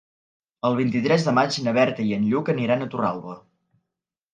[0.69, 3.41] El vint-i-tres de maig na Berta i en Lluc aniran a Torralba.